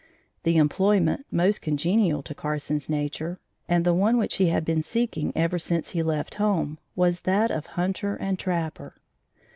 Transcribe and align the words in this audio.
The 0.41 0.57
employment 0.57 1.27
most 1.29 1.61
congenial 1.61 2.23
to 2.23 2.33
Carson's 2.33 2.89
nature, 2.89 3.39
and 3.69 3.85
the 3.85 3.93
one 3.93 4.17
which 4.17 4.37
he 4.37 4.47
had 4.47 4.65
been 4.65 4.81
seeking 4.81 5.31
ever 5.35 5.59
since 5.59 5.91
he 5.91 6.01
left 6.01 6.33
home, 6.41 6.79
was 6.95 7.21
that 7.21 7.51
of 7.51 7.67
hunter 7.77 8.15
and 8.15 8.39
trapper. 8.39 8.95